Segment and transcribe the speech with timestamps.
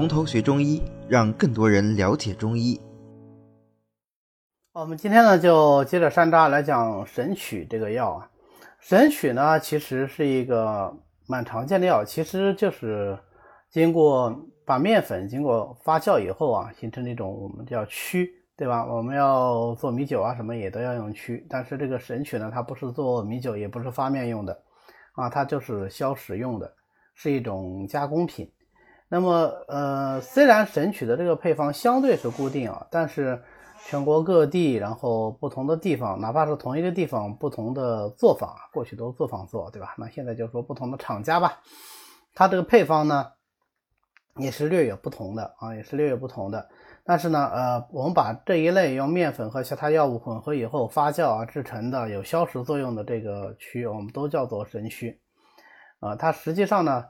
[0.00, 2.80] 从头学中医，让更多人了解中医。
[4.72, 8.30] 我们今天呢，就接着山楂来讲神曲这个药啊。
[8.78, 10.90] 神曲呢，其实是一个
[11.28, 13.18] 蛮常见的药，其实就是
[13.70, 14.34] 经过
[14.64, 18.86] 把面粉经过发酵以后啊，形成那种我们叫曲，对吧？
[18.86, 21.46] 我们要做米酒啊，什么也都要用曲。
[21.46, 24.62] 但是这个神曲呢，它不是做米酒，也不是发面用的
[25.12, 26.72] 啊，它就是消食用的，
[27.14, 28.50] 是一种加工品。
[29.12, 33.42] 那么，呃，虽然神曲的这个配方相对是固定啊，但是
[33.84, 39.96] 全国各地，然后不同的地方，哪怕是同一个地方，不同的做法，过去都是作坊做，对吧？
[39.98, 41.58] 那现在就说不同的厂家吧，
[42.36, 43.32] 它这个配方呢，
[44.36, 46.68] 也是略有不同的啊，也是略有不同的。
[47.02, 55.20] 但是呢，呃，我们把这一类用面粉和其他药物混合以后发酵啊制成的有消食作用的这个曲，我们都叫做神曲，
[55.98, 57.06] 啊，它实际上呢。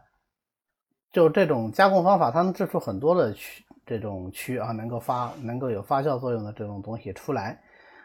[1.13, 7.61] 就这种加工方法，它能制出很多的曲，这种曲啊，能够发，能够有发酵作用的这种东西出来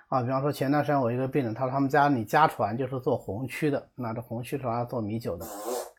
[0.08, 0.22] 啊。
[0.24, 5.46] 比方说前段时间我一个病人，他说他们家里家传就是做红曲的，那这红曲是要做米酒的，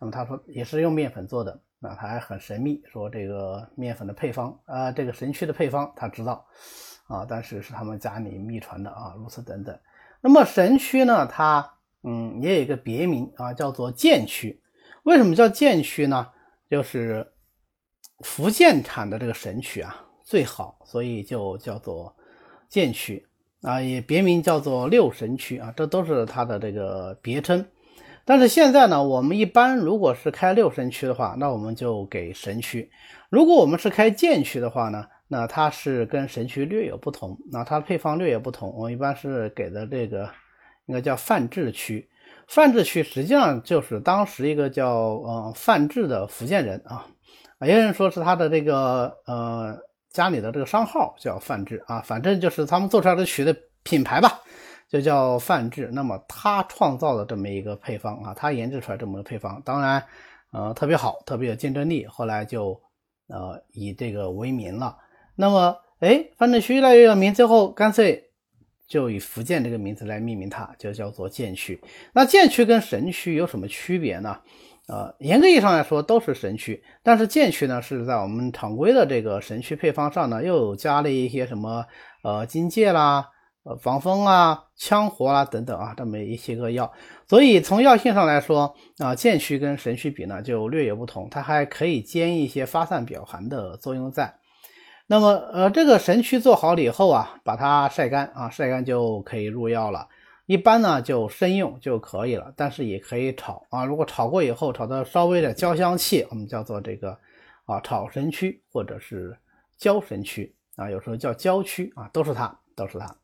[0.00, 6.44] 那么他说也是用面粉做的，那他还很神秘，说这个面粉的配方啊，这个神曲的配方他知道
[7.06, 9.78] 啊，但是是他们家里秘传的啊，如此等等。
[10.20, 14.60] 那么神曲呢，它嗯也有一个别名啊，叫做健曲。
[15.04, 16.26] 为什么叫健曲呢？
[16.68, 17.26] 就是
[18.20, 22.14] 福建产的这个神曲啊最好，所以就叫做
[22.68, 23.24] 剑曲
[23.62, 27.64] 啊，也别名叫做六神曲啊，这都是它的这个别称。
[28.24, 32.88] 但是现在呢，我们一般如果是开六神曲的话，那我们就给神曲；
[33.30, 38.74] 如果我们是开剑曲的话呢，那它是跟神曲略有不同，那它的配方略有不同。
[38.74, 40.28] 我们一般是给的这个
[40.86, 42.08] 应该叫范制曲。
[42.46, 47.04] 范志区实际上就是当时一个叫呃范志的福建人啊，
[47.60, 49.76] 也有人说是他的这个呃
[50.10, 54.40] 家里的这个商号叫范志啊，反正就是他们做出来的曲的品牌吧，
[54.88, 55.90] 就叫范志。
[55.92, 60.02] 那么他创造了这么一个配方啊，他研制出来这么个配方，当然
[60.52, 62.80] 呃特别好，特别有竞争力，后来就
[63.28, 64.96] 呃以这个为名了。
[65.34, 68.25] 那么哎，范志区越来越有名，最后干脆。
[68.88, 71.80] 就以福建这个名字来命名它，就叫做剑曲。
[72.12, 74.38] 那剑曲跟神曲有什么区别呢？
[74.88, 81.84] 呃，严格意义上来说都是神曲，但是剑曲呢是在我们常规的这个神曲配方上呢，又加了一些什么
[82.22, 83.26] 呃金芥啦、
[83.64, 86.92] 呃防风啊、羌活啦等等啊这么一些个药。
[87.28, 94.36] 所以从药性上来说啊，剑曲跟神曲比呢就略有不同，它还可以兼一些发散表寒的作用在。
[95.08, 100.08] 那么，呃，这个神曲做好了以后啊，把它晒干啊，晒干就可以入药了。
[100.46, 103.84] 一般呢就生用就可以了，但是也可以炒啊。
[103.84, 107.16] 如果炒过以后，炒的稍微的焦香气，我们叫做这个
[107.66, 109.38] 啊炒神曲或者是
[109.76, 113.16] 焦神曲啊，有时候叫焦曲啊，都是它，都是它。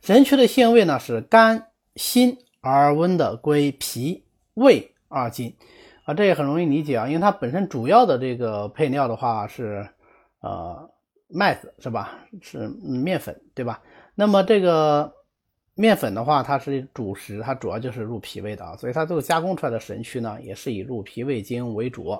[0.00, 4.24] 神曲的性味呢是甘辛而温的，归脾
[4.54, 5.54] 胃二经
[6.04, 9.86] 啊，这也很容易理解啊，因为它本身主要的这个配料的话是。
[10.44, 10.90] 呃，
[11.28, 12.18] 麦子是吧？
[12.42, 13.80] 是面粉对吧？
[14.14, 15.10] 那么这个
[15.74, 22.10] 面粉的话，它是主食，它主要就是入脾胃的啊，所以它这个加工出来的神曲呢，也是以入脾胃经为主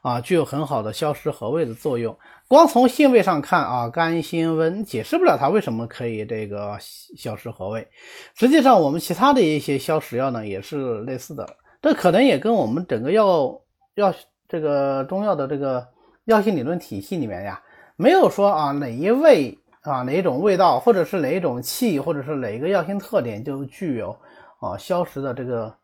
[0.00, 2.18] 啊，具有很好的消食和胃的作用。
[2.48, 7.86] 光从性味上看啊，甘辛温解释不了它为什么可以这个消食和胃。
[8.34, 11.46] 实际上，我们其他的一些消食药呢，也是类似的，
[11.82, 13.60] 这可能也跟我们整个药
[13.96, 14.14] 药
[14.48, 15.86] 这个中药的这个
[16.24, 17.62] 药性理论体系里面呀。
[17.96, 24.16] 没有说啊哪一味啊哪一种味道，或者是哪一种气，或者是哪一个药性特点就具有
[24.60, 25.74] 啊消食的这个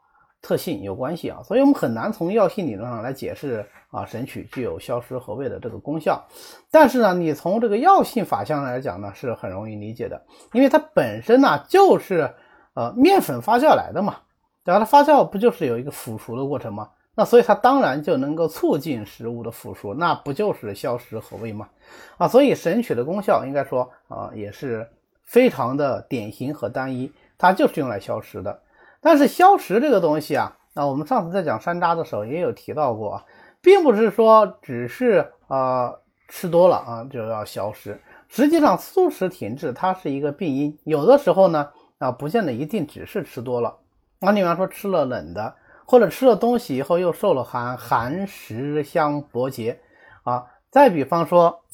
[0.42, 6.22] 特性有关系啊，所以我们很难从药性理论上来解释啊神曲具有消食和胃的这个功效。
[6.70, 10.20] 但是呢，你从这个药性法相来讲呢，是很容易理解的，
[10.52, 12.34] 因为它本身呢就是
[12.74, 14.16] 呃面粉发酵来的嘛，
[14.64, 14.78] 对吧？
[14.80, 16.90] 它发酵不就是有一个腐熟的过程吗？
[17.14, 21.68] 那所以它当然就能够促进食物的腐熟，那不就是消食和胃吗？
[22.16, 24.88] 啊，所以神曲的功效应该说啊也是
[25.22, 28.60] 非常的典型和单一，它就是用来消食的。
[29.02, 33.24] 但是消食这个东西啊，那我们上次在讲山楂的时候也有提到过啊，
[33.60, 35.92] 并不是说只是啊
[36.28, 41.68] 吃多了啊就要消食，实际上素食停滞它是一个病因，有的时候呢
[41.98, 43.76] 啊不见得一定只是吃多了，
[44.18, 45.56] 那你比方说吃了冷的。
[45.92, 49.78] 或者吃了东西以后又受了寒，寒食相搏结
[50.22, 50.46] 啊。
[50.70, 51.66] 再比方说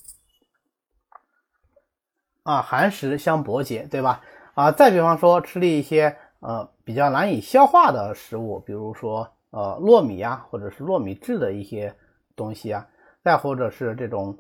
[2.42, 4.24] 啊，寒食相搏结，对吧？
[4.54, 11.94] 啊，再比方说吃了一些呃比较难以消化的食物，比如说呃糯米啊，或者是糯米制的一些
[12.34, 12.88] 东西啊。
[13.22, 14.36] 再或者是这种。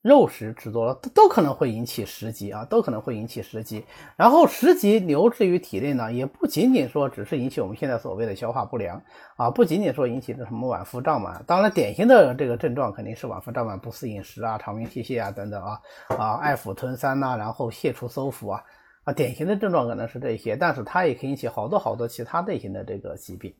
[0.00, 3.84] 肉食吃多了都都可能会引起食积啊，都可能会引起食积。
[4.16, 9.02] 然后食积留置于体内呢，也不仅仅说只是引起我们现在所谓的消化不良
[9.36, 11.42] 啊，不仅仅说引起这什么脘腹胀满。
[11.48, 15.80] 当然，典型的这个症状肯定是脘腹胀满、不思饮食啊、肠鸣涕泻啊等等啊
[16.16, 18.62] 啊，爱腹吞三呐，然后泻出搜腹啊
[19.02, 23.52] 啊，典型的症状可能是这些，但是它也可以引起好多好多其他类型的这个疾病。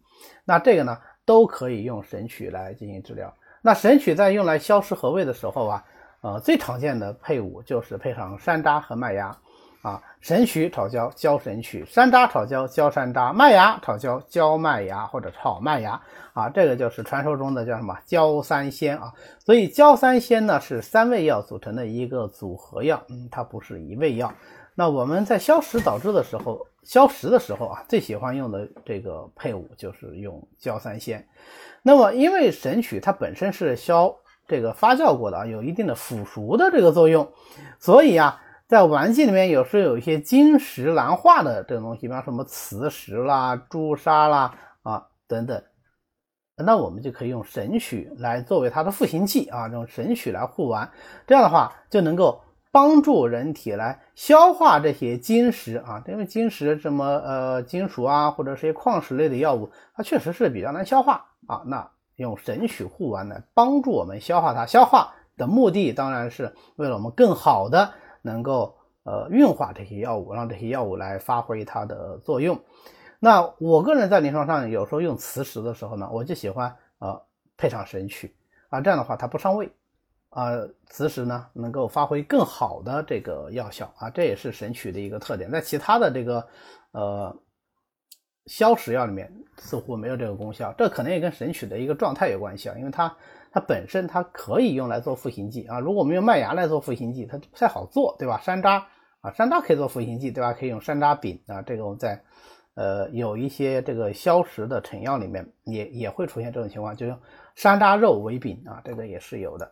[0.44, 3.34] 那这个呢，都可以用神曲来进行治疗。
[3.60, 5.84] 那神曲在用来消食和胃的时候啊。
[6.20, 9.36] 呃，最常见的配伍就是配上山楂和麦芽，
[9.82, 16.00] 啊，神曲炒焦焦神曲，山楂炒焦焦山楂，麦芽炒焦焦麦芽或者炒麦芽，
[16.32, 19.12] 啊，这个就是传说中的叫什么焦三仙啊。
[19.38, 24.34] 所以焦三仙呢是三味药组成的一个组合药，嗯，它不是一味药。
[24.74, 31.24] 那我们在消食导致的时候，消食的时候啊，最喜欢用的这个配伍就是用焦三仙。
[31.82, 34.12] 那么因为神曲它本身是消。
[34.48, 37.30] 这个发酵过的啊，有一定的腐熟的这个作用，
[37.78, 45.62] 所以啊，在丸剂里面有时候有一些金石难化的这种东西，比方什么磁石啦、朱砂啦啊等等，
[46.56, 50.90] 那我们就可以用神曲来作为它的复形剂啊，用神曲来护丸，
[51.26, 52.40] 这样的话就能够
[52.72, 61.90] 帮助人体来消化这些金石啊，因为金石什么呃金属啊或者是一些矿石类的药物，它确实是比较难消化啊，那。
[62.18, 67.92] 用神曲护丸来帮助我们消化它，消化的目的当然是为了我们更好的
[68.22, 72.60] 能够呃运化这些药物，让这些药物来发挥它的作用。
[73.20, 77.22] 那我个人在临床上有时候用磁石的时候呢，我就喜欢呃
[77.56, 78.34] 配上神曲
[78.68, 79.70] 啊，这样的话它不伤胃
[80.30, 80.50] 啊，
[80.86, 85.48] 磁石呢能够发挥更好的这个药效啊，这也是神曲的一个特点。
[85.48, 86.44] 在其他的这个
[86.90, 87.34] 呃。
[88.48, 93.14] 消食药里面似乎没有这个功效，这可能也跟神曲的一个状态有关系啊，因为它
[93.52, 98.40] 它本身它可以用来做复形剂啊，如果我们用麦芽来做复形剂，它不太好做，对吧？
[98.42, 98.82] 山楂
[99.20, 100.52] 啊，山楂可以做复形剂，对吧？
[100.52, 102.20] 可以用山楂饼啊，这个我们在
[102.74, 107.18] 呃有一些这个消食的成药里面也也会出现这种情况，就用
[107.54, 109.70] 山楂肉为饼啊，这个也是有的，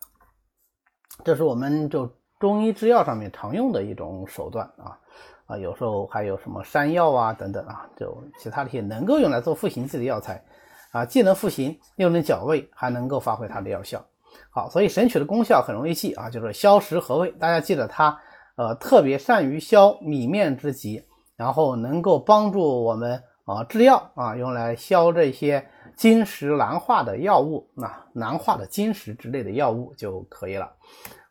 [1.25, 4.99] 这是我们就中医制药上面常用的一种手段啊。
[5.47, 10.43] 啊，有时候还有什么山药啊等等啊，就其他的一些能够用来做复形剂的药材
[10.91, 14.05] 啊，既能复形又能矫胃，还能够发挥它的药效。
[14.51, 17.31] 好，所以神曲的功效很容易记啊，就是消食和胃。
[17.33, 18.19] 大家记得它，
[18.57, 21.05] 呃，特别善于消米面之疾，
[21.37, 25.65] 然后能够帮助我们啊制药啊，用来消这些
[25.95, 30.73] 金石难化的药物，那难化的金石之类的药物就可以了。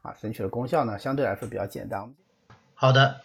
[0.01, 2.09] 啊，神曲的功效呢，相对来说比较简单。
[2.73, 3.24] 好的。